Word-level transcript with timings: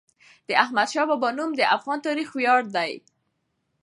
د 0.47 0.49
احمدشاه 0.63 1.07
بابا 1.09 1.29
نوم 1.37 1.51
د 1.55 1.61
افغان 1.75 1.99
تاریخ 2.07 2.29
ویاړ 2.33 2.61
دی. 2.75 2.91